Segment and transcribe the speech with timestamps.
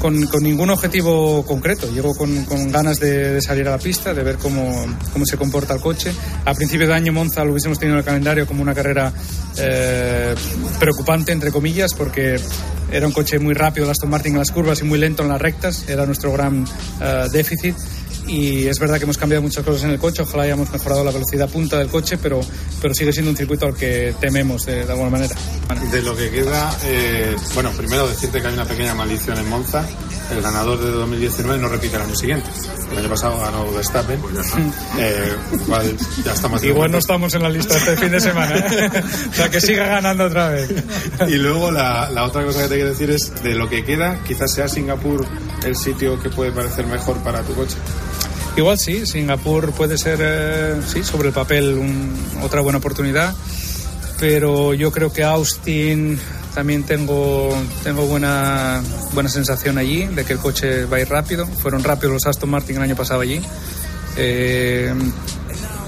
[0.00, 1.88] con, ningún objetivo concreto.
[1.92, 5.80] Llego con, ganas de, salir a la pista, de ver cómo, cómo, se comporta el
[5.80, 6.12] coche.
[6.44, 9.12] A principio de año Monza lo hubiésemos tenido en el calendario como una carrera
[9.58, 10.34] eh,
[10.80, 12.40] preocupante, entre comillas, porque
[12.90, 15.28] era un coche muy rápido el Aston Martin en las curvas y muy lento en
[15.28, 15.88] las rectas.
[15.88, 16.64] Era nuestro gran
[17.00, 17.76] eh, déficit
[18.26, 21.10] y es verdad que hemos cambiado muchas cosas en el coche, ojalá hayamos mejorado la
[21.10, 22.40] velocidad punta del coche, pero,
[22.80, 25.34] pero sigue siendo un circuito al que tememos de, alguna manera.
[25.90, 29.84] De lo que queda, eh, bueno, primero decirte que hay una pequeña maldición en Monza,
[30.30, 32.48] el ganador de 2019 no repite el año siguiente.
[32.92, 34.58] El año pasado ganó Verstappen, pues ya está.
[34.98, 39.02] Eh, igual ya estamos Igual no estamos en la lista este fin de semana, ¿eh?
[39.30, 40.70] o sea, que siga ganando otra vez.
[41.28, 44.20] y luego la, la otra cosa que te quiero decir es, de lo que queda,
[44.26, 45.26] quizás sea Singapur
[45.64, 47.76] el sitio que puede parecer mejor para tu coche.
[48.56, 51.80] Igual sí, Singapur puede ser, eh, sí, sobre el papel
[52.42, 53.34] otra buena oportunidad,
[54.18, 56.18] pero yo creo que Austin
[56.54, 58.82] también tengo, tengo buena,
[59.12, 61.46] buena sensación allí de que el coche va a ir rápido.
[61.46, 63.40] Fueron rápidos los Aston Martin el año pasado allí.
[64.16, 64.92] Eh,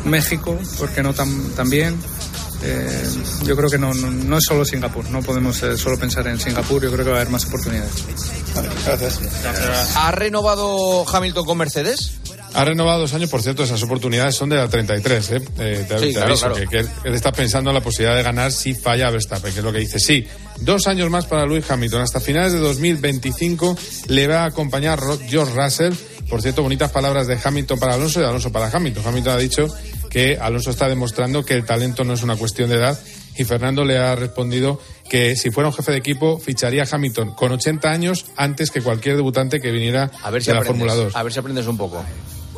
[0.05, 1.98] México, porque no tan, también.
[2.64, 3.10] Eh,
[3.44, 6.92] yo creo que no, no, es solo Singapur, no podemos solo pensar en Singapur, yo
[6.92, 7.92] creo que va a haber más oportunidades.
[8.86, 9.20] gracias.
[9.96, 12.21] ¿Ha renovado Hamilton con Mercedes?
[12.55, 15.42] Ha renovado dos años, por cierto, esas oportunidades son de la 33, ¿eh?
[15.58, 19.11] eh te, sí, aviso que, él está pensando en la posibilidad de ganar si falla
[19.11, 19.98] Verstappen, que es lo que dice.
[19.98, 20.27] Sí,
[20.61, 22.03] dos años más para Lewis Hamilton.
[22.03, 23.77] Hasta finales de 2025
[24.08, 25.95] le va a acompañar George Russell.
[26.28, 29.05] Por cierto, bonitas palabras de Hamilton para Alonso y de Alonso para Hamilton.
[29.06, 29.69] Hamilton ha dicho
[30.11, 32.98] que Alonso está demostrando que el talento no es una cuestión de edad
[33.36, 37.34] y Fernando le ha respondido que si fuera un jefe de equipo ficharía a Hamilton
[37.34, 40.95] con 80 años antes que cualquier debutante que viniera a ver si de la Fórmula
[40.95, 41.17] 2.
[41.17, 42.05] A ver si aprendes un poco.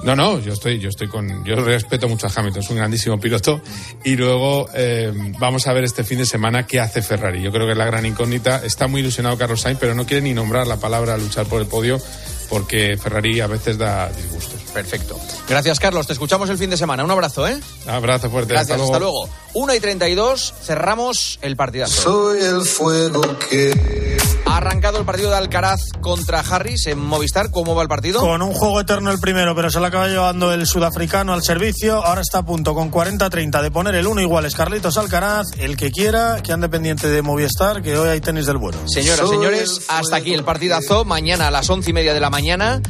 [0.05, 3.19] No, no, yo estoy, yo estoy con, yo respeto mucho a Hamilton, es un grandísimo
[3.19, 3.63] piloto.
[4.05, 7.41] Y luego eh, vamos a ver este fin de semana qué hace Ferrari.
[7.43, 8.63] Yo creo que es la gran incógnita.
[8.65, 11.67] Está muy ilusionado Carlos Sainz, pero no quiere ni nombrar la palabra luchar por el
[11.67, 12.01] podio
[12.49, 14.61] porque Ferrari a veces da disgustos.
[14.73, 15.19] Perfecto.
[15.49, 16.07] Gracias, Carlos.
[16.07, 17.03] Te escuchamos el fin de semana.
[17.05, 17.59] Un abrazo, ¿eh?
[17.87, 18.53] abrazo fuerte.
[18.53, 19.25] Gracias, hasta luego.
[19.25, 19.65] Hasta luego.
[19.65, 22.03] 1 y 32, cerramos el partidazo.
[22.03, 24.14] Soy el fuego que
[24.55, 27.51] ha arrancado el partido de Alcaraz contra Harris en Movistar.
[27.51, 28.21] ¿Cómo va el partido?
[28.21, 32.05] Con un juego eterno el primero, pero se lo acaba llevando el sudafricano al servicio.
[32.05, 34.45] Ahora está a punto con 40-30 de poner el uno igual.
[34.45, 38.47] Es Carlitos Alcaraz, el que quiera, que ande pendiente de Movistar, que hoy hay tenis
[38.47, 38.79] del bueno.
[38.87, 41.05] Señoras, señores, hasta aquí el partidazo.
[41.05, 42.81] Mañana a las once y media de la mañana.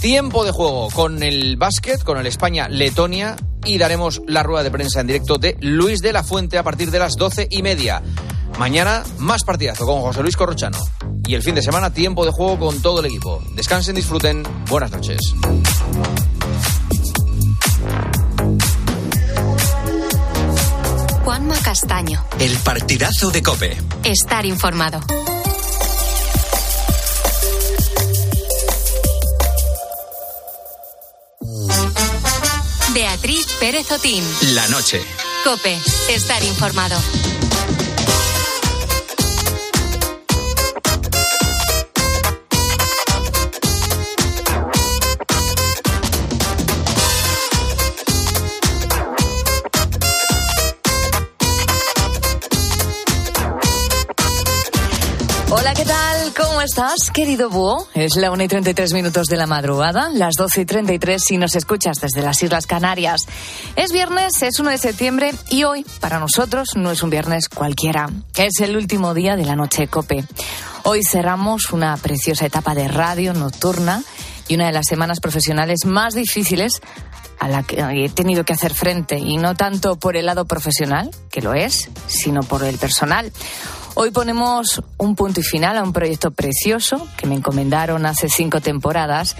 [0.00, 5.00] Tiempo de juego con el básquet, con el España-Letonia y daremos la rueda de prensa
[5.00, 8.02] en directo de Luis de la Fuente a partir de las doce y media.
[8.58, 10.78] Mañana más partidazo con José Luis Corrochano.
[11.26, 13.42] Y el fin de semana tiempo de juego con todo el equipo.
[13.54, 14.42] Descansen, disfruten.
[14.68, 15.34] Buenas noches.
[21.24, 22.24] Juanma Castaño.
[22.38, 23.76] El partidazo de Cope.
[24.04, 25.00] Estar informado.
[32.92, 34.22] Beatriz Pérez Otín.
[34.54, 35.00] La noche.
[35.44, 35.76] Cope.
[36.08, 36.96] Estar informado.
[56.64, 57.86] Estás, querido búho?
[57.94, 61.54] Es la 1 y 33 minutos de la madrugada, las 12 y 33 si nos
[61.54, 63.26] escuchas desde las Islas Canarias.
[63.76, 68.08] Es viernes, es 1 de septiembre y hoy, para nosotros, no es un viernes cualquiera.
[68.36, 70.24] Es el último día de la noche cope.
[70.84, 74.02] Hoy cerramos una preciosa etapa de radio nocturna
[74.48, 76.80] y una de las semanas profesionales más difíciles
[77.38, 81.10] a la que he tenido que hacer frente, y no tanto por el lado profesional,
[81.30, 83.32] que lo es, sino por el personal.
[83.96, 88.60] Hoy ponemos un punto y final a un proyecto precioso que me encomendaron hace cinco
[88.60, 89.36] temporadas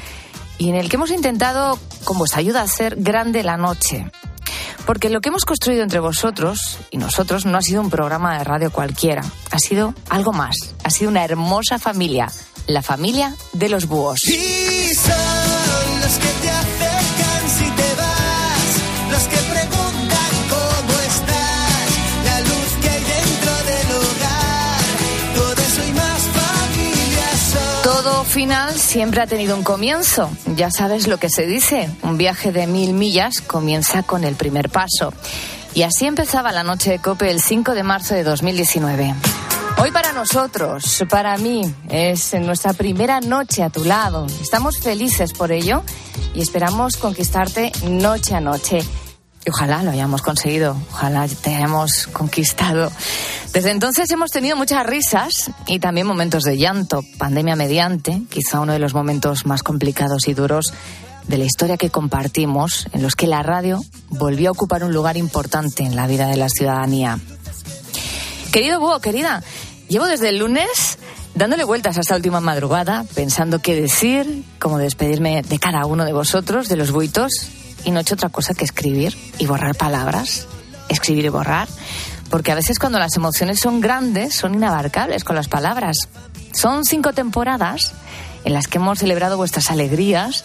[0.59, 4.11] y en el que hemos intentado, con vuestra ayuda, hacer grande la noche.
[4.87, 8.45] Porque lo que hemos construido entre vosotros y nosotros no ha sido un programa de
[8.45, 12.31] radio cualquiera, ha sido algo más, ha sido una hermosa familia,
[12.69, 14.21] la familia de los búhos.
[28.25, 30.31] Final siempre ha tenido un comienzo.
[30.57, 31.89] Ya sabes lo que se dice.
[32.03, 35.13] Un viaje de mil millas comienza con el primer paso.
[35.75, 39.15] Y así empezaba la noche de Cope el 5 de marzo de 2019.
[39.79, 44.27] Hoy para nosotros, para mí, es nuestra primera noche a tu lado.
[44.41, 45.83] Estamos felices por ello
[46.35, 48.79] y esperamos conquistarte noche a noche.
[49.47, 52.91] Y ojalá lo hayamos conseguido, ojalá te hayamos conquistado.
[53.53, 58.73] Desde entonces hemos tenido muchas risas y también momentos de llanto, pandemia mediante, quizá uno
[58.73, 60.73] de los momentos más complicados y duros
[61.29, 65.17] de la historia que compartimos, en los que la radio volvió a ocupar un lugar
[65.17, 67.19] importante en la vida de la ciudadanía.
[68.53, 69.43] Querido Búho, querida,
[69.89, 70.99] llevo desde el lunes
[71.35, 76.13] dándole vueltas a esta última madrugada, pensando qué decir, cómo despedirme de cada uno de
[76.13, 77.49] vosotros, de los buitos,
[77.85, 80.47] y no he hecho otra cosa que escribir y borrar palabras,
[80.89, 81.69] escribir y borrar,
[82.31, 85.97] porque a veces cuando las emociones son grandes son inabarcables con las palabras.
[86.53, 87.93] Son cinco temporadas
[88.45, 90.45] en las que hemos celebrado vuestras alegrías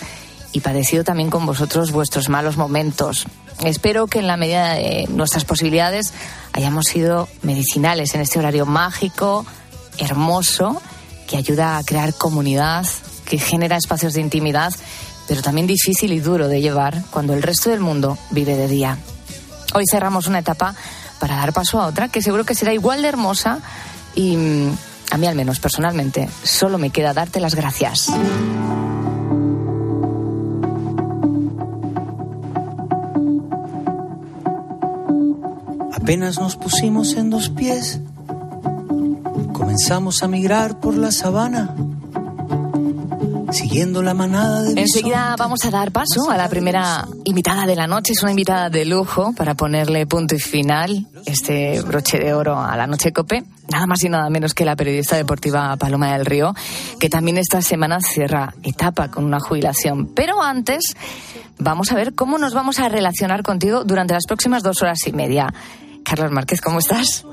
[0.52, 3.28] y padecido también con vosotros vuestros malos momentos.
[3.64, 6.14] Espero que en la medida de nuestras posibilidades
[6.54, 9.46] hayamos sido medicinales en este horario mágico,
[9.98, 10.82] hermoso,
[11.28, 12.88] que ayuda a crear comunidad,
[13.26, 14.74] que genera espacios de intimidad
[15.30, 18.98] pero también difícil y duro de llevar cuando el resto del mundo vive de día.
[19.76, 20.74] Hoy cerramos una etapa
[21.20, 23.60] para dar paso a otra que seguro que será igual de hermosa
[24.16, 24.78] y mm,
[25.12, 28.10] a mí al menos personalmente solo me queda darte las gracias.
[35.94, 38.00] Apenas nos pusimos en dos pies,
[39.54, 41.76] comenzamos a migrar por la sabana
[43.52, 47.88] siguiendo la manada de Enseguida vamos a dar paso a la primera invitada de la
[47.88, 48.14] noche.
[48.14, 52.76] Es una invitada de lujo para ponerle punto y final, este broche de oro a
[52.78, 53.44] la noche cope.
[53.72, 56.54] Nada más y nada menos que la periodista deportiva Paloma del Río,
[57.00, 60.08] que también esta semana cierra etapa con una jubilación.
[60.16, 60.96] Pero antes,
[61.60, 65.12] vamos a ver cómo nos vamos a relacionar contigo durante las próximas dos horas y
[65.12, 65.54] media.
[66.04, 67.26] Carlos Márquez, ¿cómo estás?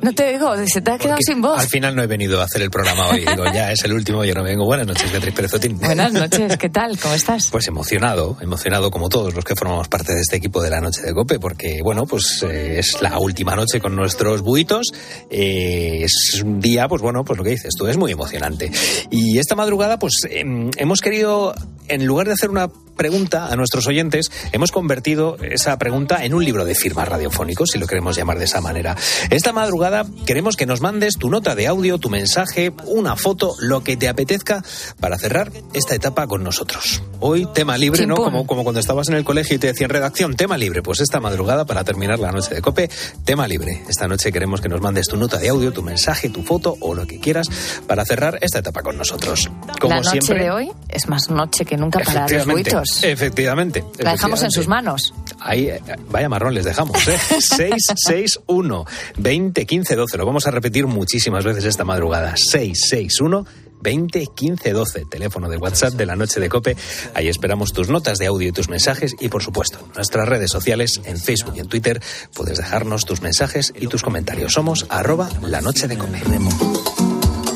[0.00, 1.58] No te digo, se te ha quedado sin voz.
[1.58, 3.20] Al final no he venido a hacer el programa hoy.
[3.20, 4.64] Digo, ya es el último, yo no vengo.
[4.64, 5.78] Buenas noches, Beatriz Perezotín.
[5.78, 6.98] Buenas noches, ¿qué tal?
[6.98, 7.48] ¿Cómo estás?
[7.50, 11.02] Pues emocionado, emocionado como todos los que formamos parte de este equipo de la Noche
[11.02, 14.86] de Cope, porque, bueno, pues eh, es la última noche con nuestros buitos.
[15.30, 18.70] Eh, es un día, pues bueno, pues lo que dices tú, es muy emocionante.
[19.10, 21.54] Y esta madrugada, pues em, hemos querido,
[21.88, 26.44] en lugar de hacer una pregunta a nuestros oyentes, hemos convertido esa pregunta en un
[26.44, 28.96] libro de firmas radiofónicos, si lo queremos llamar de esa manera.
[29.30, 33.84] Esta madrugada queremos que nos mandes tu nota de audio, tu mensaje, una foto, lo
[33.84, 34.64] que te apetezca
[34.98, 37.02] para cerrar esta etapa con nosotros.
[37.20, 38.16] Hoy tema libre, ¿no?
[38.16, 40.82] Como, como cuando estabas en el colegio y te decían redacción, tema libre.
[40.82, 42.90] Pues esta madrugada para terminar la noche de cope,
[43.24, 43.82] tema libre.
[43.88, 46.94] Esta noche queremos que nos mandes tu nota de audio, tu mensaje, tu foto o
[46.94, 47.48] lo que quieras
[47.86, 49.50] para cerrar esta etapa con nosotros.
[49.80, 53.02] Como la noche de hoy es más noche que nunca para los buitos.
[53.02, 53.84] Efectivamente.
[53.98, 55.14] La dejamos en sus manos.
[55.40, 55.80] Ahí, eh,
[56.10, 57.18] vaya marrón les dejamos, ¿eh?
[57.18, 58.84] 661
[59.18, 60.18] 20 15 12.
[60.18, 62.36] Lo vamos a repetir muchísimas veces esta madrugada.
[62.36, 63.46] 661
[63.80, 65.04] 20 15 12.
[65.06, 66.76] Teléfono de WhatsApp de la noche de Cope.
[67.14, 69.14] Ahí esperamos tus notas de audio y tus mensajes.
[69.20, 72.02] Y por supuesto, nuestras redes sociales, en Facebook y en Twitter,
[72.34, 74.52] puedes dejarnos tus mensajes y tus comentarios.
[74.52, 76.18] Somos arroba la noche de Cope.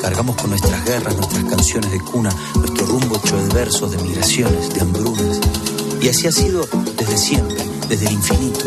[0.01, 4.73] Cargamos con nuestras guerras, nuestras canciones de cuna, nuestro rumbo hecho de versos, de migraciones,
[4.73, 5.41] de hambrunas.
[6.01, 6.67] Y así ha sido
[6.97, 7.57] desde siempre,
[7.89, 8.65] desde el infinito.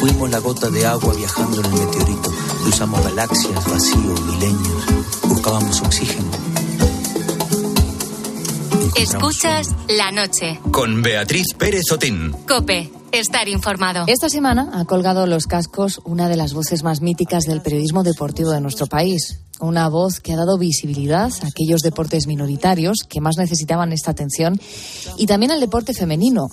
[0.00, 2.32] Fuimos la gota de agua viajando en el meteorito.
[2.62, 4.84] Cruzamos galaxias, vacíos, milenios.
[5.28, 6.41] Buscábamos oxígeno.
[8.96, 10.60] Escuchas la noche.
[10.70, 12.32] Con Beatriz Pérez Otín.
[12.46, 14.04] Cope, estar informado.
[14.06, 18.50] Esta semana ha colgado los cascos una de las voces más míticas del periodismo deportivo
[18.50, 19.40] de nuestro país.
[19.60, 24.60] Una voz que ha dado visibilidad a aquellos deportes minoritarios que más necesitaban esta atención
[25.16, 26.48] y también al deporte femenino.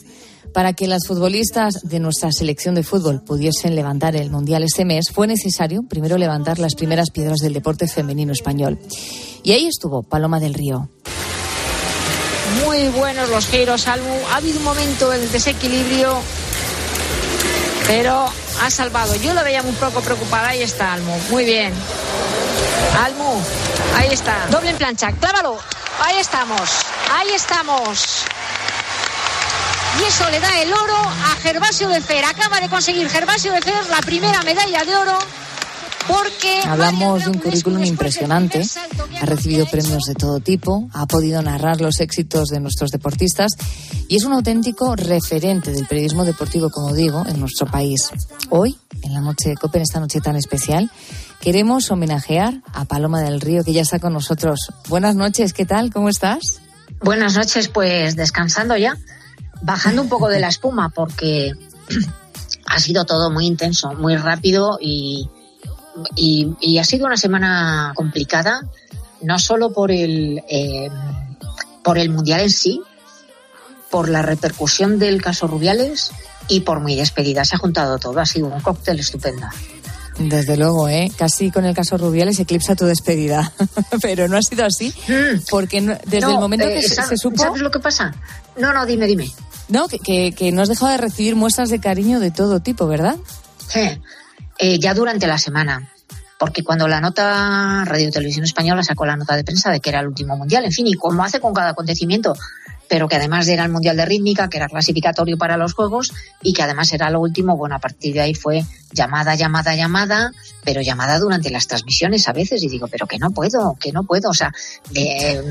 [0.53, 5.11] Para que las futbolistas de nuestra selección de fútbol pudiesen levantar el Mundial este mes,
[5.11, 8.79] fue necesario primero levantar las primeras piedras del deporte femenino español.
[9.43, 10.89] Y ahí estuvo Paloma del Río.
[12.63, 14.27] Muy buenos los giros, Almu.
[14.31, 16.21] Ha habido un momento de desequilibrio,
[17.87, 19.15] pero ha salvado.
[19.15, 20.49] Yo lo veía un poco preocupada.
[20.49, 21.17] Ahí está Almu.
[21.29, 21.73] Muy bien.
[23.03, 23.41] Almu,
[23.97, 24.47] ahí está.
[24.49, 25.11] Doble en plancha.
[25.13, 25.59] Clávalo.
[26.01, 26.69] Ahí estamos.
[27.11, 28.25] Ahí estamos.
[29.99, 32.23] Y eso le da el oro a Gervasio de Fer.
[32.23, 35.19] Acaba de conseguir Gervasio de Fer la primera medalla de oro.
[36.09, 38.63] Porque Hablamos de un currículum impresionante,
[39.21, 43.53] ha recibido premios de todo tipo, ha podido narrar los éxitos de nuestros deportistas
[44.07, 48.09] y es un auténtico referente del periodismo deportivo, como digo, en nuestro país.
[48.49, 50.91] Hoy, en la noche de COPE, en esta noche tan especial,
[51.41, 54.71] queremos homenajear a Paloma del Río, que ya está con nosotros.
[54.87, 55.91] Buenas noches, ¿qué tal?
[55.91, 56.61] ¿Cómo estás?
[57.01, 58.97] Buenas noches, pues descansando ya,
[59.61, 61.53] bajando un poco de la espuma porque
[62.67, 65.29] ha sido todo muy intenso, muy rápido y
[66.15, 68.61] y, ha sido una semana complicada,
[69.21, 70.89] no solo por el, eh,
[71.83, 72.81] por el Mundial en sí,
[73.89, 76.11] por la repercusión del caso Rubiales,
[76.47, 78.19] y por muy despedida se ha juntado todo.
[78.19, 79.47] Ha sido un cóctel estupendo.
[80.17, 81.09] Desde luego, ¿eh?
[81.17, 83.53] Casi con el caso Rubiales eclipsa tu despedida.
[84.01, 84.93] Pero no ha sido así.
[85.07, 85.39] Mm.
[85.49, 87.41] Porque desde el momento que eh, se, supo.
[87.41, 88.13] ¿Sabes lo que pasa?
[88.57, 89.31] No, no, dime, dime.
[89.69, 93.15] No, que, que, no has dejado de recibir muestras de cariño de todo tipo, ¿verdad?
[93.67, 94.01] Sí.
[94.59, 95.89] Eh, ya durante la semana.
[96.37, 100.01] Porque cuando la nota Radio Televisión Española sacó la nota de prensa de que era
[100.01, 102.33] el último mundial, en fin, y como hace con cada acontecimiento,
[102.89, 106.11] pero que además era el Mundial de Rítmica, que era clasificatorio para los Juegos
[106.41, 110.31] y que además era lo último, bueno, a partir de ahí fue llamada, llamada, llamada,
[110.63, 114.03] pero llamada durante las transmisiones a veces y digo, pero que no puedo, que no
[114.03, 114.51] puedo, o sea,
[114.95, 115.41] eh,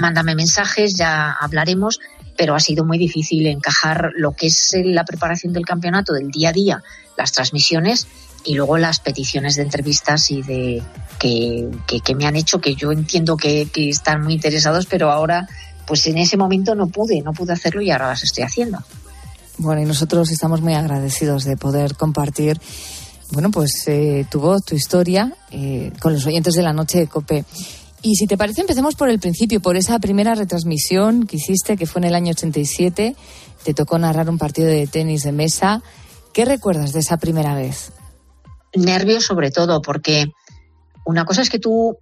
[0.00, 2.00] mándame mensajes, ya hablaremos,
[2.36, 6.48] pero ha sido muy difícil encajar lo que es la preparación del campeonato del día
[6.48, 6.82] a día,
[7.16, 8.06] las transmisiones
[8.46, 10.82] y luego las peticiones de entrevistas y de
[11.18, 11.68] que,
[12.02, 15.48] que, me han hecho que yo entiendo que, están muy interesados, pero ahora
[15.86, 18.78] pues en ese momento no pude, no pude hacerlo y ahora las estoy haciendo.
[19.58, 22.60] Bueno, y nosotros estamos muy agradecidos de poder compartir,
[23.30, 27.06] bueno, pues eh, tu voz, tu historia eh, con los oyentes de la noche de
[27.06, 27.44] COPE.
[28.02, 31.86] Y si te parece, empecemos por el principio, por esa primera retransmisión que hiciste, que
[31.86, 33.16] fue en el año 87.
[33.64, 35.82] Te tocó narrar un partido de tenis de mesa.
[36.32, 37.92] ¿Qué recuerdas de esa primera vez?
[38.76, 40.32] Nervios sobre todo, porque
[41.04, 41.98] una cosa es que tú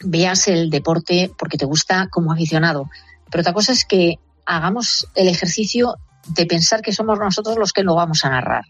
[0.00, 2.88] veas el deporte porque te gusta como aficionado,
[3.30, 5.96] pero otra cosa es que hagamos el ejercicio
[6.28, 8.64] de pensar que somos nosotros los que lo vamos a narrar.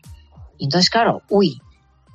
[0.58, 1.60] Y entonces, claro, uy,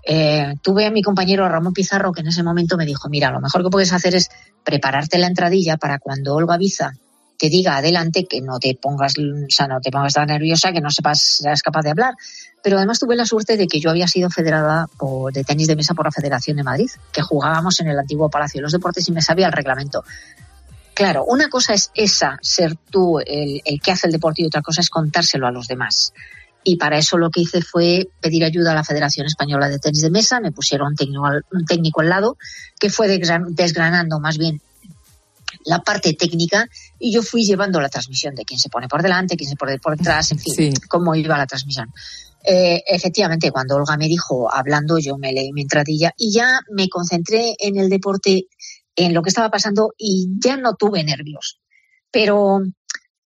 [0.06, 3.40] eh, tuve a mi compañero Ramón Pizarro que en ese momento me dijo, mira, lo
[3.40, 4.30] mejor que puedes hacer es
[4.64, 6.92] prepararte la entradilla para cuando Olga Biza
[7.38, 10.82] te diga adelante que no te pongas, o sea, no te pongas tan nerviosa, que
[10.82, 12.16] no sepas, seas capaz de hablar.
[12.64, 14.88] Pero además tuve la suerte de que yo había sido federada
[15.34, 18.60] de tenis de mesa por la Federación de Madrid, que jugábamos en el antiguo Palacio
[18.60, 20.04] de los Deportes y me sabía el reglamento.
[20.94, 24.82] Claro, una cosa es esa, ser tú el, que hace el deporte y otra cosa
[24.82, 26.14] es contárselo a los demás.
[26.64, 30.02] Y para eso lo que hice fue pedir ayuda a la Federación Española de Tenis
[30.02, 32.38] de Mesa, me pusieron un técnico, un técnico al lado
[32.80, 34.62] que fue desgranando más bien
[35.66, 36.68] la parte técnica
[37.00, 39.78] y yo fui llevando la transmisión de quién se pone por delante, quién se pone
[39.80, 41.92] por detrás, en fin, cómo iba la transmisión.
[42.46, 46.90] Eh, efectivamente, cuando Olga me dijo hablando, yo me leí mi entradilla y ya me
[46.90, 48.48] concentré en el deporte
[48.96, 51.60] en lo que estaba pasando y ya no tuve nervios.
[52.12, 52.60] Pero,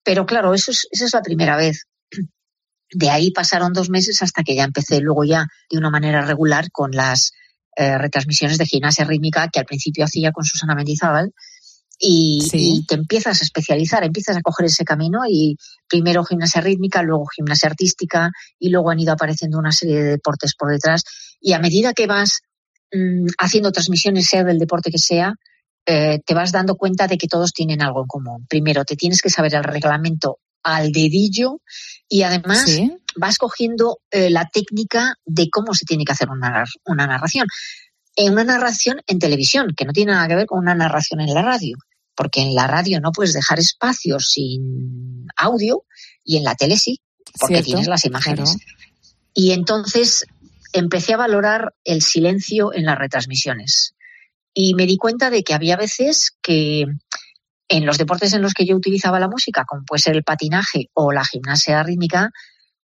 [0.03, 1.86] pero claro, eso es, esa es la primera vez.
[2.91, 6.72] De ahí pasaron dos meses hasta que ya empecé luego ya de una manera regular
[6.72, 7.34] con las
[7.75, 11.34] eh, retransmisiones de gimnasia rítmica que al principio hacía con Susana Mendizábal
[12.00, 17.01] y, y, te empiezas a especializar, empiezas a coger ese camino y primero gimnasia rítmica,
[17.01, 21.04] luego gimnasia artística y luego han ido apareciendo una serie de deportes por detrás
[21.42, 22.42] y a medida que vas
[22.94, 25.34] mm, haciendo transmisiones, sea del deporte que sea,
[25.86, 28.46] eh, te vas dando cuenta de que todos tienen algo en común.
[28.48, 31.62] Primero, te tienes que saber el reglamento al dedillo
[32.10, 32.66] y además
[33.16, 37.48] vas cogiendo eh, la técnica de cómo se tiene que hacer una, una narración.
[38.18, 41.34] En una narración en televisión, que no tiene nada que ver con una narración en
[41.34, 41.78] la radio,
[42.16, 45.84] porque en la radio no puedes dejar espacio sin audio
[46.26, 47.00] y en la tele sí,
[47.40, 48.58] porque tienes las imágenes.
[49.34, 50.26] Y entonces
[50.74, 53.94] empecé a valorar el silencio en las retransmisiones
[54.60, 56.86] y me di cuenta de que había veces que
[57.70, 60.90] en los deportes en los que yo utilizaba la música, como puede ser el patinaje
[60.94, 62.32] o la gimnasia rítmica,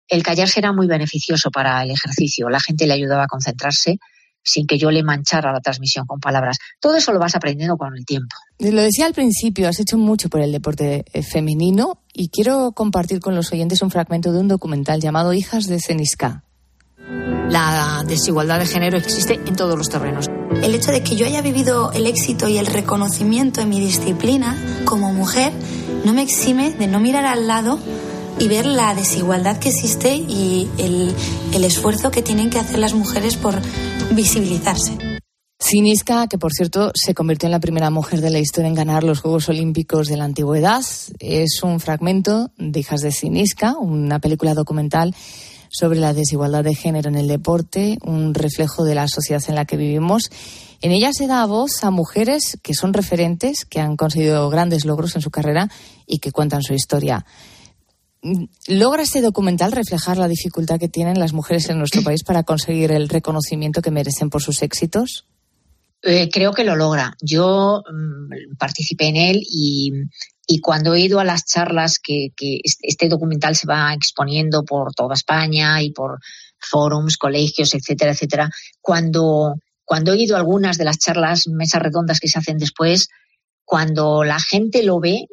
[0.09, 2.49] el callarse era muy beneficioso para el ejercicio.
[2.49, 3.99] La gente le ayudaba a concentrarse
[4.43, 6.57] sin que yo le manchara la transmisión con palabras.
[6.79, 8.35] Todo eso lo vas aprendiendo con el tiempo.
[8.59, 13.19] Lo decía al principio, has hecho mucho por el deporte eh, femenino y quiero compartir
[13.19, 16.43] con los oyentes un fragmento de un documental llamado Hijas de Cenisca.
[17.49, 20.27] La desigualdad de género existe en todos los terrenos.
[20.63, 24.55] El hecho de que yo haya vivido el éxito y el reconocimiento en mi disciplina
[24.85, 25.51] como mujer
[26.05, 27.79] no me exime de no mirar al lado
[28.41, 33.37] y ver la desigualdad que existe y el, esfuerzo que tienen que hacer las mujeres
[33.37, 33.61] por
[34.15, 34.97] visibilizarse.
[35.61, 39.03] Cinisca, que por cierto se convirtió en la primera mujer de la historia en ganar
[39.03, 40.83] los Juegos Olímpicos de la Antigüedad,
[41.19, 45.13] es un fragmento de Hijas de Cinisca, una película documental
[45.69, 49.65] sobre la desigualdad de género en el deporte, un reflejo de la sociedad en la
[49.65, 50.31] que vivimos.
[50.81, 55.15] En ella se da voz a mujeres que son referentes, que han conseguido grandes logros
[55.15, 55.69] en su carrera
[56.07, 57.23] y que cuentan su historia.
[58.67, 62.91] ¿Logra este documental reflejar la dificultad que tienen las mujeres en nuestro país para conseguir
[62.91, 65.25] el reconocimiento que merecen por sus éxitos?
[66.03, 67.15] Eh, creo que lo logra.
[67.21, 69.91] Yo mm, participé en él y,
[70.47, 72.31] y cuando he ido a las charlas que,
[72.81, 76.19] este documental se va exponiendo por toda España y por
[76.59, 78.49] forums, colegios, etcétera, etcétera,
[78.81, 83.07] cuando, cuando he ido a algunas de las charlas, mesas redondas que se hacen después,
[83.65, 85.25] cuando la gente lo ve,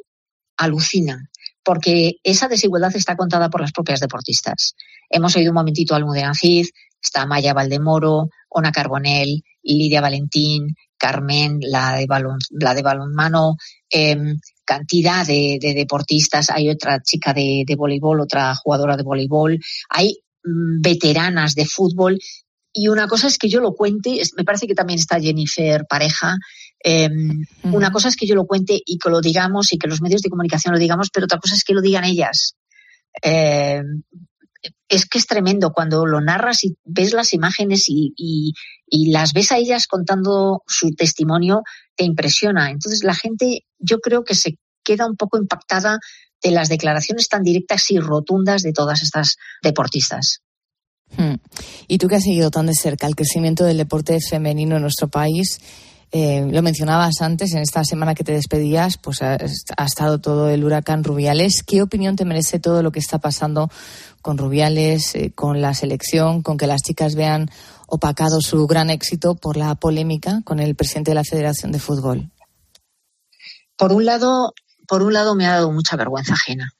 [0.56, 1.28] alucina
[1.68, 4.74] porque esa desigualdad está contada por las propias deportistas.
[5.10, 6.66] Hemos oído un momentito a Almudena Cid,
[6.98, 13.56] está Maya Valdemoro, Ona Carbonell, Lidia Valentín, Carmen, la de, balon, la de balonmano,
[13.90, 16.48] em, cantidad de, deportistas.
[16.48, 19.58] Hay otra chica de, voleibol, otra jugadora de voleibol.
[19.90, 22.18] Hay mm, veteranas de fútbol.
[22.72, 26.38] Y una cosa es que yo lo cuente, me parece que también está Jennifer Pareja.
[26.80, 30.00] Em, una cosa es que yo lo cuente y que lo digamos y que los
[30.00, 32.54] medios de comunicación lo digamos, pero otra cosa es que lo digan ellas.
[33.22, 34.02] Em,
[34.88, 38.54] es que es tremendo cuando lo narras y ves las imágenes y,
[38.90, 41.62] las ves a ellas contando su testimonio,
[41.94, 42.70] te impresiona.
[42.70, 45.98] Entonces la gente yo creo que se queda un poco impactada
[46.42, 50.40] de las declaraciones tan directas y rotundas de todas estas deportistas.
[51.16, 51.36] Hmm.
[51.86, 55.08] Y tú que has seguido tan de cerca el crecimiento del deporte femenino en nuestro
[55.08, 55.58] país,
[56.10, 59.36] eh, lo mencionabas antes, en esta semana que te despedías, pues ha,
[59.84, 61.62] estado todo el huracán Rubiales.
[61.62, 63.70] ¿Qué opinión te merece todo lo que está pasando
[64.22, 67.50] con Rubiales, eh, con la selección, con que las chicas vean
[67.86, 72.30] opacado su gran éxito por la polémica con el presidente de la Federación de Fútbol?
[73.76, 74.54] Por un lado,
[74.86, 76.72] por un lado me ha dado mucha vergüenza ajena.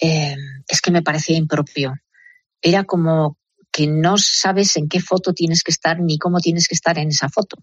[0.00, 1.94] Eh, es que me parecía impropio.
[2.62, 3.36] Era como
[3.70, 7.08] que no sabes en qué foto tienes que estar ni cómo tienes que estar en
[7.08, 7.58] esa foto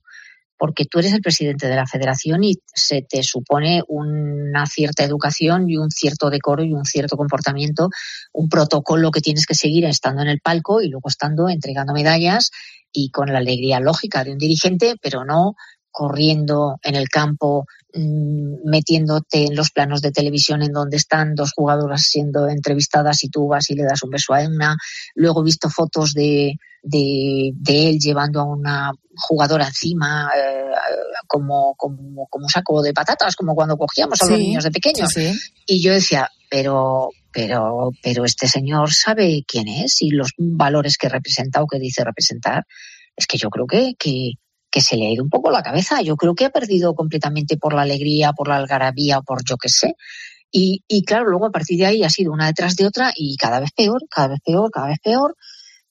[0.61, 5.67] porque tú eres el presidente de la federación y se te supone una cierta educación
[5.67, 7.89] y un cierto decoro y un cierto comportamiento,
[8.31, 12.51] un protocolo que tienes que seguir estando en el palco y luego estando entregando medallas
[12.91, 15.55] y con la alegría lógica de un dirigente, pero no
[15.91, 21.51] corriendo en el campo, mm, metiéndote en los planos de televisión en donde están dos
[21.53, 24.75] jugadoras siendo entrevistadas y tú vas y le das un beso a una.
[25.15, 30.65] Luego he visto fotos de, de, él llevando a una jugadora encima eh,
[31.27, 35.09] como, como, como saco de patatas, como cuando cogíamos a los niños de pequeños.
[35.65, 41.09] Y yo decía, pero, pero, pero este señor sabe quién es y los valores que
[41.09, 42.65] representa o que dice representar.
[43.15, 44.33] Es que yo creo que, que,
[44.71, 46.01] que se le ha ido un poco la cabeza.
[46.01, 49.57] Yo creo que ha perdido completamente por la alegría, por la algarabía o por yo
[49.57, 49.95] qué sé.
[50.49, 53.37] Y, y claro, luego a partir de ahí ha sido una detrás de otra y
[53.37, 55.35] cada vez peor, cada vez peor, cada vez peor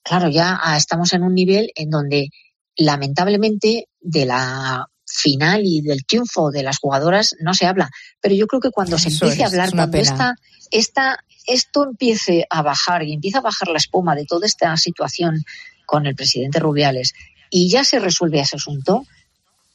[0.03, 2.29] claro, ya ah, estamos en un nivel en donde
[2.77, 7.91] lamentablemente de la final y del triunfo de las jugadoras no se habla.
[8.21, 10.35] Pero yo creo que cuando se empiece a hablar, cuando esta,
[10.71, 15.43] esta, esto empiece a bajar y empieza a bajar la espuma de toda esta situación
[15.85, 17.13] con el presidente Rubiales
[17.51, 19.05] y ya se resuelve ese asunto,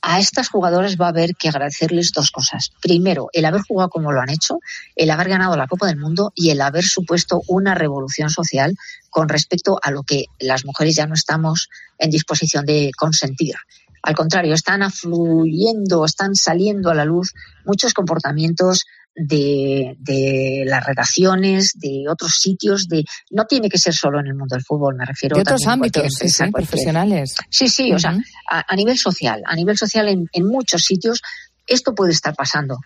[0.08, 2.72] a estas jugadoras va a haber que agradecerles dos cosas.
[2.80, 4.60] Primero, el haber jugado como lo han hecho,
[4.96, 8.76] el haber ganado la Copa del Mundo y el haber supuesto una revolución social
[9.10, 13.56] con respecto a lo que las mujeres ya no estamos en disposición de consentir.
[14.04, 17.34] Al contrario, están afluyendo, están saliendo a la luz
[17.66, 18.86] muchos comportamientos
[19.16, 24.56] de, las redacciones, de otros sitios, de no tiene que ser solo en el mundo
[24.56, 25.36] del fútbol, me refiero.
[25.36, 26.04] De otros ámbitos,
[26.52, 27.36] profesionales.
[27.50, 28.18] Sí, sí, o sea,
[28.50, 31.22] a, nivel social, a nivel social en, en, muchos sitios
[31.68, 32.78] esto puede estar pasando.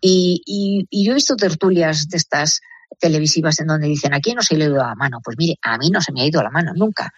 [0.00, 0.42] Y,
[0.90, 2.60] y, yo he visto tertulias de estas
[3.00, 5.20] televisivas en donde dicen, aquí no se le ha ido la mano.
[5.24, 7.12] Pues mire, a mí no se me ha ido la mano nunca.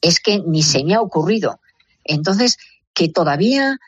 [0.00, 1.60] Es que ni se me ha ocurrido.
[2.04, 2.56] Entonces,
[2.94, 3.78] que todavía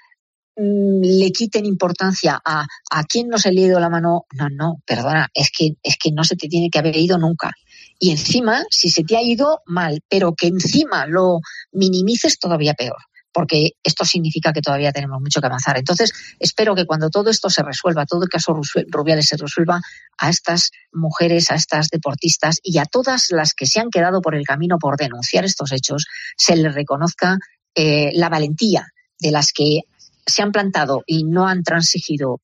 [0.58, 4.82] le quiten importancia a, a quién no se le ha ido la mano, no, no,
[4.84, 7.52] perdona, es que, es que no se te tiene que haber ido nunca.
[7.98, 11.40] Y encima, si se te ha ido mal, pero que encima lo
[11.72, 12.96] minimices todavía peor,
[13.32, 15.78] porque esto significa que todavía tenemos mucho que avanzar.
[15.78, 19.80] Entonces, espero que cuando todo esto se resuelva, todo el caso Rubiales se resuelva,
[20.18, 24.34] a estas mujeres, a estas deportistas y a todas las que se han quedado por
[24.34, 27.38] el camino por denunciar estos hechos, se les reconozca
[27.76, 28.88] eh, la valentía
[29.20, 29.82] de las que
[30.28, 32.40] se han plantado y no han transigido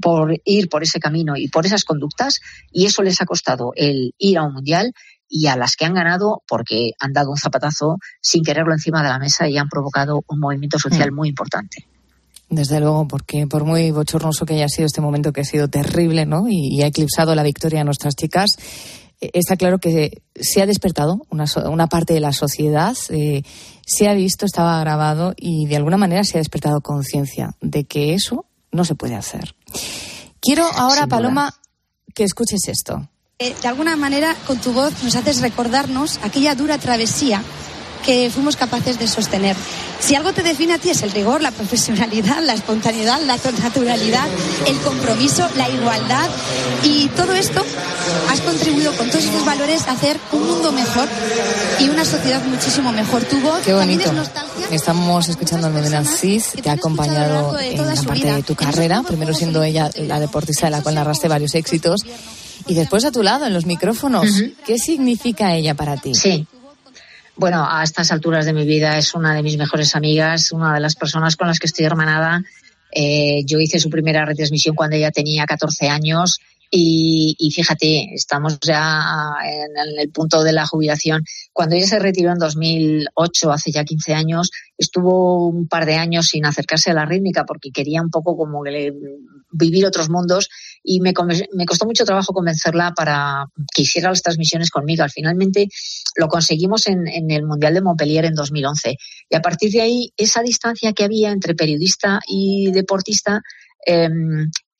[0.00, 2.40] por ir por ese camino y por esas conductas
[2.72, 4.92] y eso les ha costado el ir a un mundial
[5.28, 9.08] y a las que han ganado porque han dado un zapatazo sin quererlo encima de
[9.08, 11.14] la mesa y han provocado un movimiento social mm.
[11.14, 11.86] muy importante.
[12.50, 16.26] Desde luego, porque por muy bochornoso que haya sido este momento, que ha sido terrible,
[16.26, 16.44] ¿no?
[16.50, 18.50] Y, ha eclipsado la victoria de nuestras chicas,
[19.32, 23.42] está claro que se ha despertado una, una parte de la sociedad, eh,
[23.86, 28.14] se ha visto, estaba grabado y de alguna manera se ha despertado conciencia de que
[28.14, 29.54] eso no se puede hacer.
[30.40, 31.54] Quiero ahora, Paloma,
[32.14, 33.08] que escuches esto.
[33.38, 37.42] Eh, de alguna manera, con tu voz nos haces recordarnos aquella dura travesía
[38.04, 39.56] que fuimos capaces de sostener.
[40.00, 44.28] Si algo te define a ti es el rigor, la profesionalidad, la espontaneidad, la naturalidad,
[44.66, 46.28] el compromiso, la igualdad
[46.82, 47.64] y todo esto
[48.28, 51.08] has contribuido con todos estos valores a hacer un mundo mejor
[51.78, 53.22] y una sociedad muchísimo mejor.
[53.22, 54.12] Tu voz Qué bonito.
[54.70, 59.32] Estamos escuchando a Medina Cid, te ha acompañado en la parte de tu carrera, primero
[59.34, 62.00] siendo ella la deportista de la cual narraste varios éxitos
[62.66, 64.26] Y después a tu lado, en los micrófonos,
[64.64, 66.14] ¿qué significa ella para ti?
[66.14, 66.46] Sí.
[67.36, 70.80] Bueno, a estas alturas de mi vida es una de mis mejores amigas, una de
[70.80, 72.42] las personas con las que estoy hermanada.
[72.90, 76.40] Eh, yo hice su primera retransmisión cuando ella tenía 14 años
[76.74, 81.22] y, y, fíjate, estamos ya en, el punto de la jubilación.
[81.52, 86.28] Cuando ella se retiró en 2008, hace ya 15 años, estuvo un par de años
[86.28, 88.62] sin acercarse a la rítmica porque quería un poco como
[89.50, 90.48] vivir otros mundos
[90.82, 91.12] y me,
[91.52, 95.02] me costó mucho trabajo convencerla para que hiciera las transmisiones conmigo.
[95.02, 95.68] Al finalmente
[96.16, 98.96] lo conseguimos en, en el Mundial de Montpellier en 2011.
[99.28, 103.42] Y a partir de ahí, esa distancia que había entre periodista y deportista
[103.86, 104.08] eh,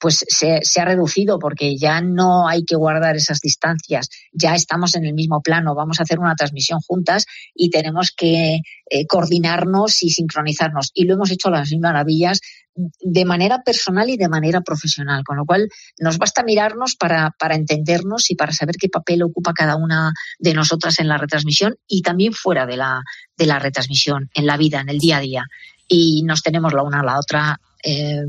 [0.03, 5.05] pues se, ha reducido porque ya no hay que guardar esas distancias, ya estamos en
[5.05, 8.59] el mismo plano, vamos a hacer una transmisión juntas y tenemos que
[8.91, 10.91] eh, coordinarnos y sincronizarnos.
[10.93, 12.41] Y lo hemos hecho a las mil maravillas
[12.75, 15.69] de manera personal y de manera profesional, con lo cual
[16.01, 20.53] nos basta mirarnos para, para entendernos y para saber qué papel ocupa cada una de
[20.53, 23.05] nosotras en la retransmisión y también fuera de la,
[23.37, 25.45] de la retransmisión, en la vida, en el día a día.
[25.87, 28.23] Y nos tenemos la una a la otra eh,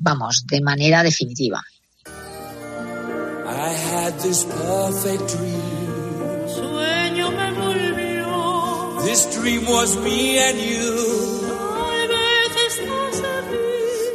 [0.00, 1.62] vamos, de manera definitiva.
[2.06, 6.46] I had this perfect dream.
[6.46, 9.04] Sueño me volvió.
[9.04, 11.48] This dream was me and you.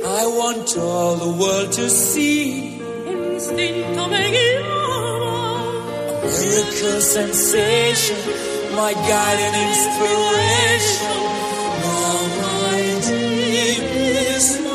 [0.06, 2.80] I want all the world to see.
[3.08, 5.64] Instinto me guiaba.
[6.22, 8.18] A miracle sensation,
[8.76, 11.14] my guide and inspiration.
[11.84, 13.84] Now my dream
[14.38, 14.73] is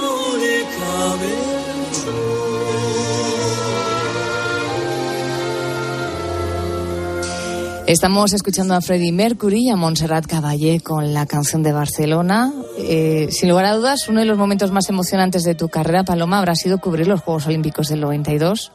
[7.88, 12.52] Estamos escuchando a Freddie Mercury y a Montserrat Caballé con la canción de Barcelona.
[12.76, 16.36] Eh, sin lugar a dudas, uno de los momentos más emocionantes de tu carrera, Paloma,
[16.36, 18.72] habrá sido cubrir los Juegos Olímpicos del 92,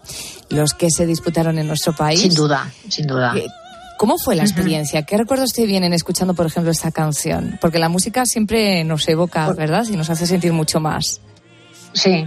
[0.49, 2.21] los que se disputaron en nuestro país.
[2.21, 3.37] Sin duda, sin duda.
[3.37, 3.45] Eh,
[3.99, 5.03] ¿Cómo fue la experiencia?
[5.03, 7.59] ¿Qué recuerdos te vienen escuchando, por ejemplo, esta canción?
[7.61, 9.85] Porque la música siempre nos evoca, ¿verdad?
[9.91, 11.21] Y nos hace sentir mucho más.
[11.93, 12.25] Sí,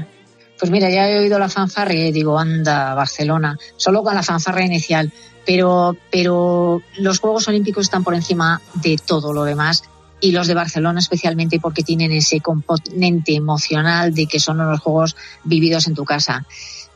[0.59, 4.65] pues mira, ya he oído la fanfarra y digo, anda, Barcelona, solo con la fanfarra
[4.65, 5.13] inicial.
[5.45, 9.85] Pero, pero los Juegos Olímpicos están por encima de todo lo demás
[10.21, 15.15] y los de Barcelona especialmente porque tienen ese componente emocional de que son los Juegos
[15.45, 16.47] vividos en tu casa.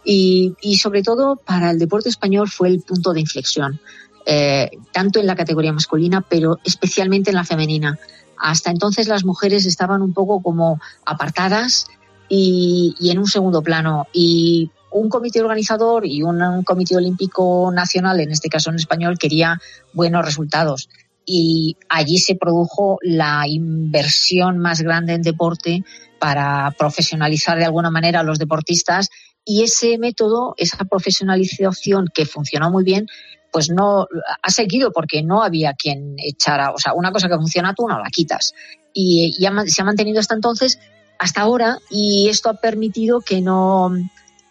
[0.04, 3.80] Y, y sobre todo para el deporte español fue el punto de inflexión,
[4.26, 7.98] eh, tanto en la categoría masculina, pero especialmente en la femenina.
[8.38, 11.86] Hasta entonces las mujeres estaban un poco como apartadas,
[12.30, 14.06] y, en un segundo plano.
[14.12, 19.60] Y un comité organizador y un, comité olímpico nacional, en este caso en español, quería
[19.92, 20.88] buenos resultados.
[21.26, 25.84] Y allí se produjo la inversión más grande en deporte
[26.18, 29.10] para profesionalizar de alguna manera a los deportistas
[29.44, 33.06] y ese método, esa profesionalización que funcionó muy bien,
[33.52, 34.06] pues no
[34.42, 37.98] ha seguido porque no había quien echara, o sea, una cosa que funciona tú no
[37.98, 38.52] la quitas.
[38.92, 40.78] Y, y se ha mantenido hasta entonces
[41.20, 43.92] hasta ahora y esto ha permitido que no,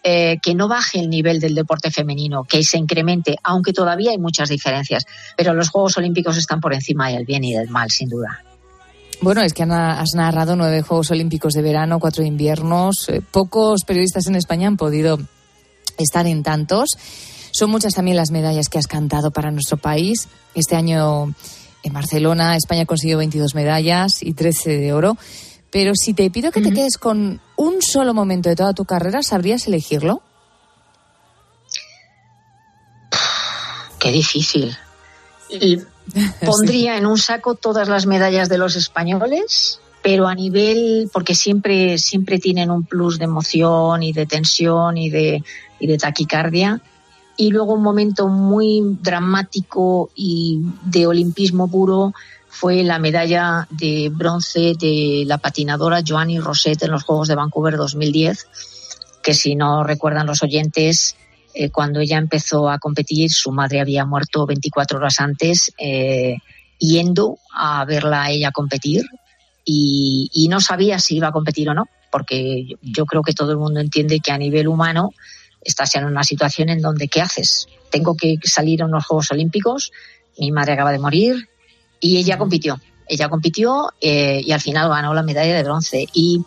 [0.03, 4.19] eh, que no baje el nivel del deporte femenino, que se incremente, aunque todavía hay
[4.19, 5.03] muchas diferencias.
[5.35, 8.43] Pero los Juegos Olímpicos están por encima del bien y del mal, sin duda.
[9.19, 13.09] Bueno, es que has narrado nueve Juegos Olímpicos de verano, cuatro inviernos.
[13.09, 15.17] Eh, pocos periodistas en España han podido
[15.97, 16.89] estar en tantos.
[17.49, 20.27] Son muchas también las medallas que has cantado para nuestro país.
[20.53, 21.33] Este año
[21.81, 25.17] en Barcelona, España consiguió 22 medallas y 13 de oro.
[25.71, 29.21] Pero si te pido que te quedes con un solo momento de toda tu carrera,
[29.21, 30.23] ¿sabrías elegirlo?
[33.99, 34.75] Qué difícil.
[35.49, 35.79] Y
[36.45, 41.97] pondría en un saco todas las medallas de los españoles, pero a nivel, porque siempre,
[41.97, 45.43] siempre tienen un plus de emoción y de tensión y de,
[45.79, 46.81] y de taquicardia.
[47.37, 52.13] Y luego un momento muy dramático y de olimpismo puro
[52.49, 57.77] fue la medalla de bronce de la patinadora Joanny Roset en los Juegos de Vancouver
[57.77, 58.47] 2010,
[59.23, 61.15] que si no recuerdan los oyentes,
[61.53, 66.37] eh, cuando ella empezó a competir, su madre había muerto 24 horas antes, eh,
[66.79, 69.05] yendo a verla a ella competir
[69.63, 73.51] y, y, no sabía si iba a competir o no, porque yo creo que todo
[73.51, 75.11] el mundo entiende que a nivel humano
[75.61, 77.67] estás en una situación en donde ¿qué haces?
[77.91, 79.91] Tengo que salir a unos Juegos Olímpicos,
[80.37, 81.48] mi madre acaba de morir,
[81.99, 82.79] y ella compitió.
[83.07, 86.05] Ella compitió eh, y al final ganó la medalla de bronce.
[86.13, 86.43] Y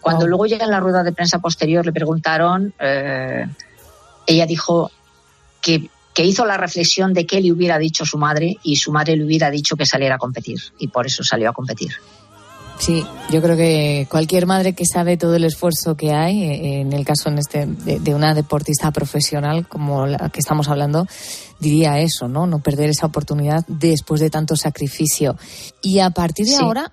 [0.00, 3.46] cuando luego llega en la rueda de prensa posterior le preguntaron, eh,
[4.26, 4.90] ella dijo
[5.60, 9.16] que, que, hizo la reflexión de qué le hubiera dicho su madre y su madre
[9.16, 10.58] le hubiera dicho que saliera a competir.
[10.78, 11.92] Y por eso salió a competir.
[12.78, 16.92] Sí, yo creo que cualquier madre que sabe todo el esfuerzo que hay, eh, en
[16.92, 21.06] el caso en este de, una deportista profesional como la que estamos hablando,
[21.58, 22.46] diría eso, ¿no?
[22.46, 25.36] No perder esa oportunidad después de tanto sacrificio.
[25.82, 26.92] Y a partir de ahora,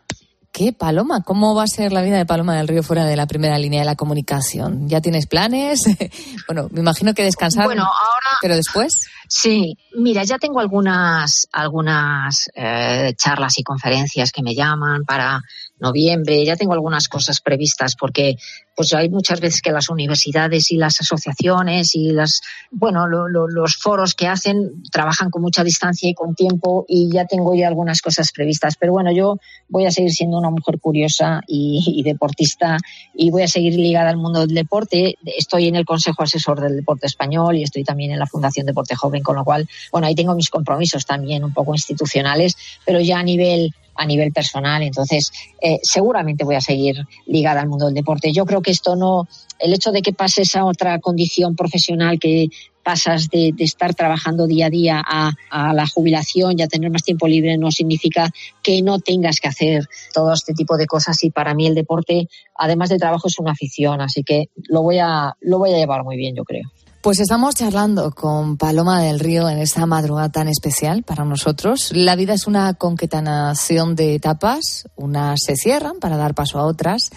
[0.53, 1.23] ¿Qué, Paloma?
[1.23, 3.79] ¿Cómo va a ser la vida de Paloma del Río fuera de la primera línea
[3.79, 4.87] de la comunicación?
[4.87, 5.81] ¿Ya tienes planes?
[6.47, 7.65] bueno, me imagino que descansar.
[7.65, 8.37] Bueno, ahora.
[8.39, 9.01] Pero después.
[9.35, 15.41] Sí, mira, ya tengo algunas, algunas eh, charlas y conferencias que me llaman para
[15.79, 16.45] noviembre.
[16.45, 18.35] Ya tengo algunas cosas previstas porque
[18.75, 22.41] pues hay muchas veces que las universidades y las asociaciones y las
[22.71, 27.53] bueno los foros que hacen trabajan con mucha distancia y con tiempo y ya tengo
[27.53, 28.75] ya algunas cosas previstas.
[28.79, 32.77] Pero bueno, yo voy a seguir siendo una mujer curiosa y deportista
[33.13, 35.15] y voy a seguir ligada al mundo del deporte.
[35.25, 38.95] Estoy en el Consejo Asesor del Deporte Español y estoy también en la Fundación Deporte
[38.95, 42.55] Joven, con lo cual bueno ahí tengo mis compromisos también un poco institucionales,
[42.85, 44.81] pero ya a nivel a nivel personal.
[44.81, 45.31] Entonces,
[45.61, 48.31] eh, seguramente voy a seguir ligada al mundo del deporte.
[48.31, 49.27] Yo creo que esto no,
[49.59, 52.47] el hecho de que pases a otra condición profesional que
[52.83, 57.27] pasas de, estar trabajando día a día a, la jubilación y a tener más tiempo
[57.27, 58.29] libre no significa
[58.61, 62.27] que no tengas que hacer todo este tipo de cosas y para mí el deporte
[62.55, 66.03] además de trabajo es una afición así que lo voy a lo voy a llevar
[66.03, 66.69] muy bien yo creo
[67.03, 71.91] pues estamos charlando con Paloma del Río en esta madrugada tan especial para nosotros.
[71.93, 77.09] La vida es una concatenación de etapas, unas se cierran para dar paso a otras.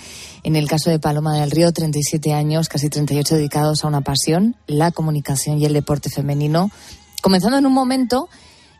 [0.42, 4.56] En el caso de Paloma del Río, 37 años, casi 38 dedicados a una pasión,
[4.66, 6.68] la comunicación y el deporte femenino,
[7.22, 8.28] comenzando en un momento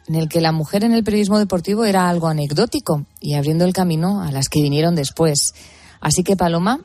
[0.08, 3.72] en el que la mujer en el periodismo deportivo era algo anecdótico y abriendo el
[3.72, 5.54] camino a las que vinieron después.
[6.00, 6.80] Así que Paloma,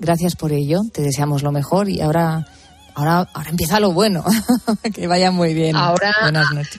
[0.00, 2.48] gracias por ello, te deseamos lo mejor y ahora
[2.94, 4.24] Ahora, ahora empieza lo bueno.
[4.94, 5.76] que vaya muy bien.
[5.76, 6.14] Ahora,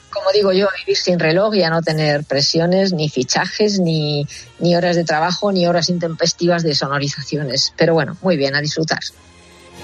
[0.09, 4.25] como digo yo, vivir sin reloj y a no tener presiones, ni fichajes, ni,
[4.59, 7.73] ni horas de trabajo, ni horas intempestivas de sonorizaciones.
[7.77, 8.99] Pero bueno, muy bien, a disfrutar.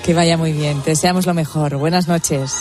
[0.03, 0.81] Que vaya muy bien.
[0.81, 1.77] Te deseamos lo mejor.
[1.77, 2.53] Buenas noches.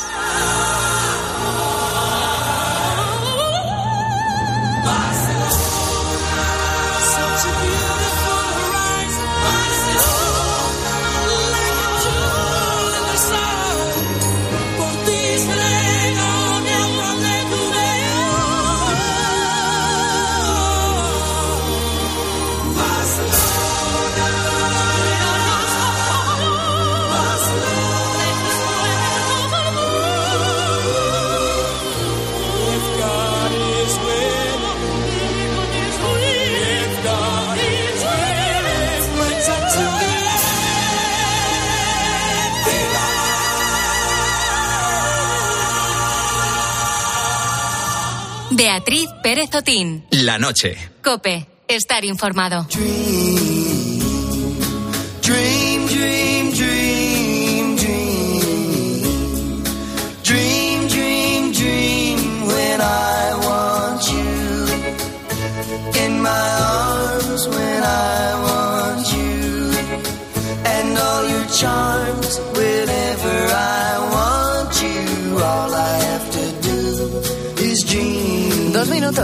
[48.77, 50.05] Beatriz Pérez Otín.
[50.11, 50.77] La noche.
[51.03, 51.47] Cope.
[51.67, 52.67] Estar informado.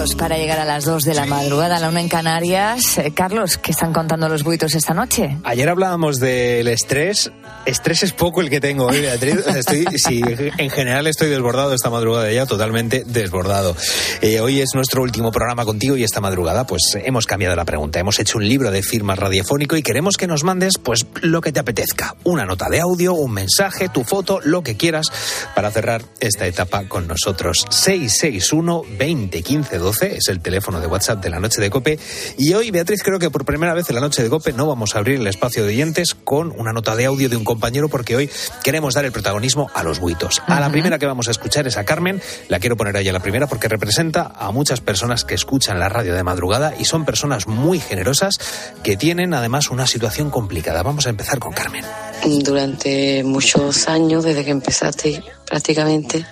[0.03, 2.99] Minutos para llegar a las 2 de la madrugada, a la una en Canarias.
[2.99, 5.37] Eh, Carlos, ¿qué están contando los buitos esta noche?
[5.45, 7.31] Ayer hablábamos del estrés.
[7.67, 9.47] Estrés es poco el que tengo hoy, Beatriz.
[9.47, 10.21] Estoy, sí,
[10.59, 13.77] en general estoy desbordado esta madrugada ya, totalmente desbordado.
[14.21, 18.01] Eh, hoy es nuestro último programa contigo y esta madrugada pues hemos cambiado la pregunta.
[18.01, 21.53] Hemos hecho un libro de firmas radiofónico y queremos que nos mandes pues lo que
[21.53, 22.17] te apetezca.
[22.25, 25.07] Una nota de audio, un mensaje, tu foto, lo que quieras
[25.55, 27.67] para cerrar esta etapa con nosotros.
[27.71, 31.99] 661 20 12 es el teléfono de WhatsApp de la noche de Cope.
[32.39, 34.95] Y hoy, Beatriz, creo que por primera vez en la noche de Cope no vamos
[34.95, 38.17] a abrir el espacio de oyentes con una nota de audio de un compañero porque
[38.17, 38.31] hoy
[38.63, 40.43] queremos dar el protagonismo a los buitos.
[40.47, 42.23] A la primera que vamos a escuchar es a Carmen.
[42.49, 45.89] La quiero poner ahí a la primera porque representa a muchas personas que escuchan la
[45.89, 48.39] radio de madrugada y son personas muy generosas
[48.83, 50.83] que tienen además una situación complicada.
[50.83, 51.85] Vamos a empezar con Carmen.
[52.25, 56.25] Durante muchos años, desde que empezaste prácticamente,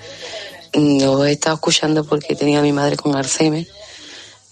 [0.72, 3.66] lo he estado escuchando porque tenía a mi madre con Alzheimer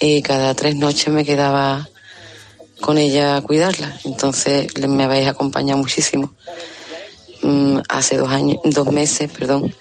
[0.01, 1.89] y cada tres noches me quedaba
[2.81, 3.99] con ella a cuidarla.
[4.05, 6.33] Entonces me habéis acompañado muchísimo.
[7.43, 9.75] Mm, hace dos años, dos meses, perdón,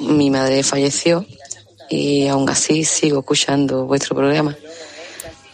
[0.00, 1.26] mi madre falleció
[1.90, 4.56] y aún así sigo escuchando vuestro programa.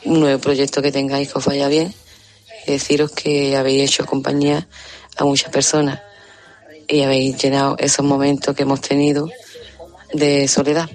[0.05, 1.93] Un nuevo proyecto que tengáis que os vaya bien.
[2.67, 4.67] Deciros que habéis hecho compañía
[5.17, 6.01] a muchas personas
[6.89, 9.29] y habéis llenado esos momentos que hemos tenido
[10.17, 10.89] de soledad.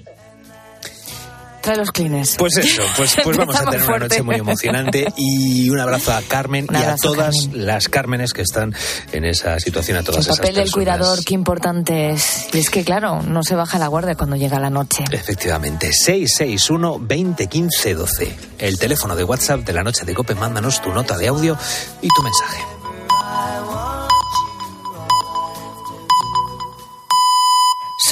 [1.60, 2.34] trae los clines.
[2.38, 6.20] Pues eso, pues, pues vamos a tener una noche muy emocionante y un abrazo a
[6.22, 8.74] Carmen y a todas las Cármenes que están
[9.12, 12.48] en esa situación, a todas El papel del cuidador, qué importante es.
[12.52, 15.04] Y es que, claro, no se baja la guardia cuando llega la noche.
[15.10, 18.36] Efectivamente, 661 20 15 12.
[18.58, 21.56] El teléfono de WhatsApp de la noche de Cope, mándanos tu nota de audio
[22.00, 22.62] y tu mensaje.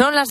[0.01, 0.18] Son las